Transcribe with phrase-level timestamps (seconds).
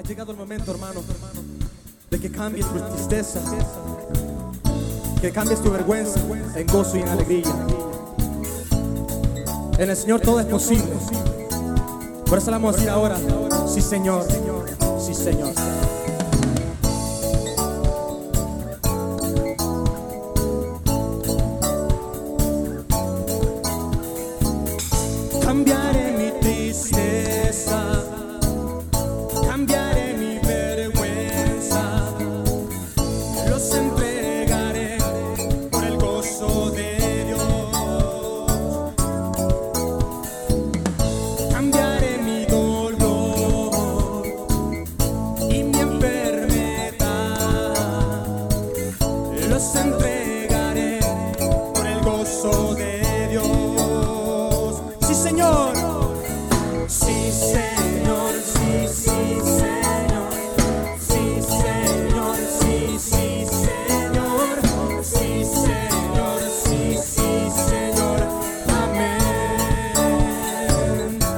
[0.00, 1.02] Ha llegado el momento, hermano,
[2.10, 3.38] de que cambies tu tristeza,
[5.20, 6.18] que cambies tu vergüenza
[6.56, 7.66] en gozo y en alegría.
[9.76, 10.88] En el Señor todo es posible.
[12.24, 13.18] Por eso le vamos a decir ahora,
[13.68, 14.24] sí Señor,
[14.98, 15.52] sí Señor.
[55.22, 55.74] Señor.
[56.88, 60.32] Sí, Señor, sí, sí, Señor.
[60.98, 64.48] Sí, Señor, sí, sí, Señor.
[65.02, 67.30] Sí, Señor, sí, sí,
[67.68, 68.20] Señor.
[68.82, 69.92] Amén.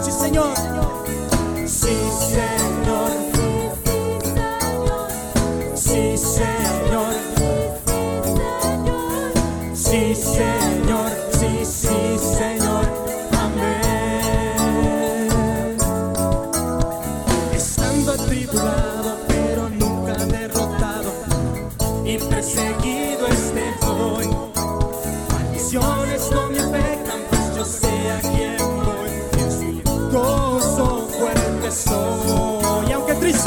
[0.00, 0.54] Sí, Señor.
[1.66, 1.96] Sí,
[2.30, 3.12] Señor.
[5.74, 7.14] Sí, Señor.
[9.74, 12.71] Sí, Señor, sí, sí, Señor.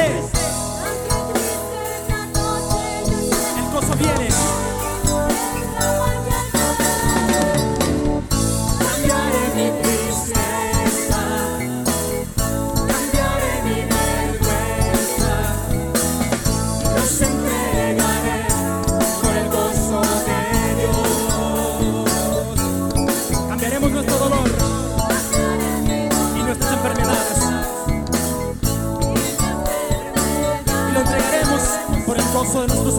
[0.00, 0.39] Y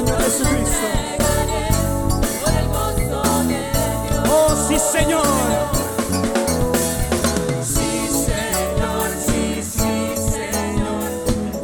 [0.02, 0.88] Señor Jesucristo.
[4.32, 5.22] Oh, sí, Señor.
[7.64, 11.12] Sí, Señor, sí, sí, Señor.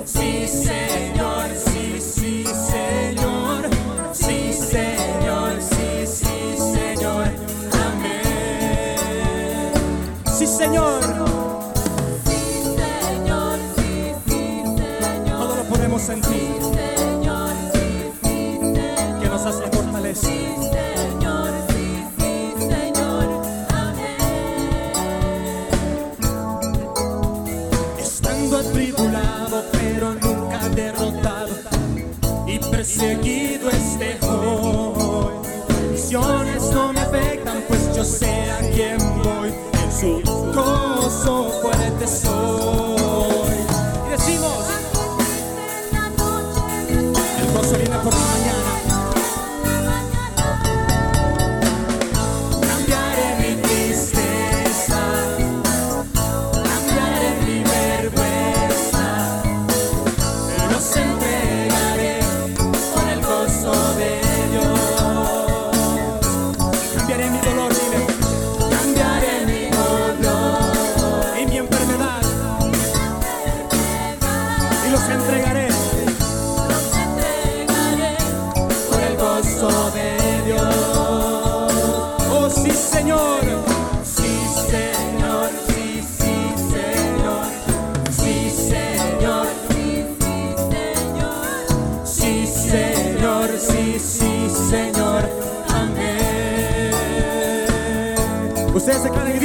[0.06, 3.70] Sí, Señor, sí, sí, Señor.
[4.14, 7.26] Sí, Señor, sí, sí, Señor.
[7.88, 9.02] Amén.
[10.38, 11.02] Sí, Señor.
[15.26, 16.52] Todo lo ponemos en ti,
[30.70, 31.50] derrotado.
[32.46, 35.34] Y perseguido este hoy.
[35.92, 39.54] Misiones no me afectan, pues yo sé a quién voy.
[39.84, 40.22] En su
[40.54, 42.97] gozo fuerte soy.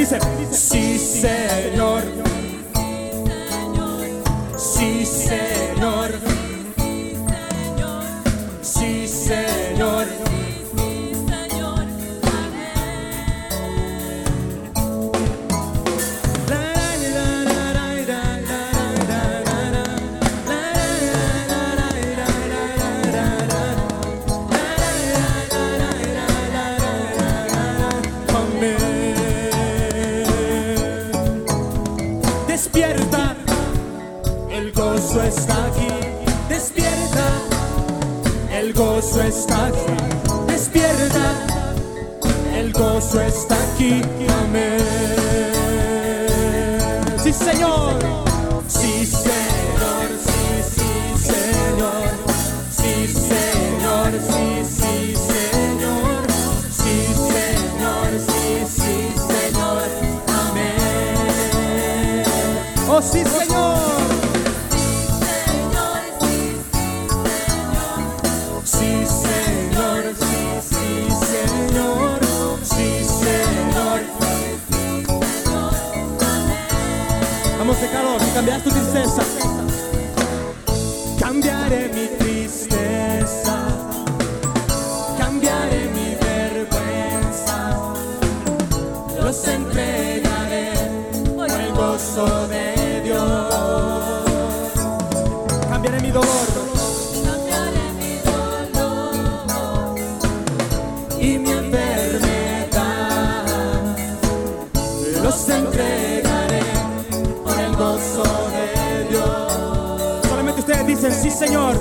[0.03, 0.19] Dicen:
[0.51, 2.03] Sí, Señor.
[4.57, 5.52] Sí, Señor.
[35.13, 35.87] gozo está aquí,
[36.49, 37.27] despierta.
[38.51, 39.93] El gozo está aquí,
[40.47, 41.35] despierta.
[42.55, 44.01] El gozo está aquí,
[44.43, 44.79] amén.
[47.21, 47.99] Sí, Señor.
[48.67, 50.91] Sí, Señor, sí, sí,
[51.29, 52.09] Señor.
[52.71, 56.21] Sí, Señor, sí, sí, Señor.
[56.71, 56.95] Sí,
[57.29, 58.95] Señor, sí, sí,
[59.27, 59.85] Señor.
[60.49, 62.23] Amén.
[62.89, 63.52] Oh, sí, Señor.
[78.33, 79.32] cabeça tu Princesa
[111.33, 111.75] Señor.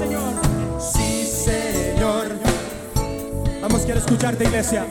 [0.80, 2.32] Sí, Señor.
[3.60, 4.86] Vamos, quiero escucharte, iglesia.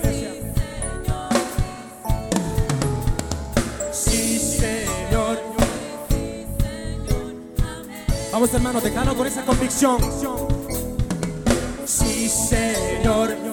[3.91, 5.39] Sí, Señor.
[8.31, 9.97] Vamos, hermano, declaro con esa convicción.
[11.85, 13.50] Sí, Señor.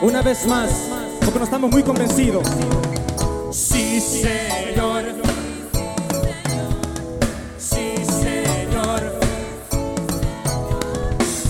[0.00, 0.70] Una vez más,
[1.20, 2.46] porque no estamos muy convencidos.
[3.50, 5.04] Sí, Señor.
[7.58, 9.02] Sí, Señor.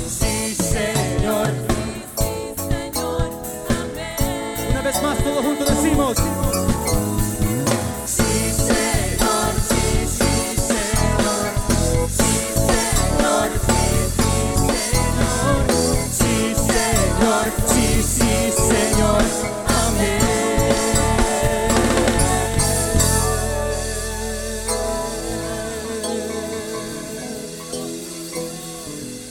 [0.08, 1.48] Sí, Señor.
[4.70, 6.16] Una vez más, todos juntos decimos.
[18.08, 19.22] Sí, Señor.
[19.68, 20.18] Amén.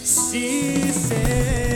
[0.04, 1.67] Sí, Señor.